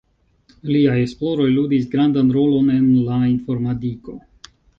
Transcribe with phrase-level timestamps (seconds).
[0.69, 4.19] Liaj esploroj ludis grandan rolon en la informadiko.